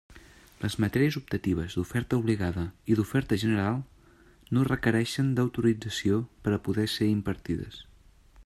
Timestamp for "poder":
6.69-6.91